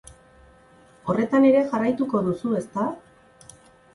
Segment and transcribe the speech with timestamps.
[1.11, 2.87] Horretan ere jarraituko duzu, ezta?